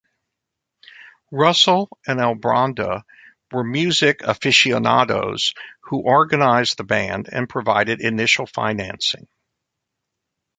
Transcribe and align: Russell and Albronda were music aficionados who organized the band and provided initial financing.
Russell 1.29 1.95
and 2.07 2.19
Albronda 2.19 3.03
were 3.51 3.63
music 3.63 4.21
aficionados 4.23 5.53
who 5.81 6.01
organized 6.01 6.77
the 6.77 6.83
band 6.83 7.29
and 7.31 7.47
provided 7.47 8.01
initial 8.01 8.47
financing. 8.47 9.27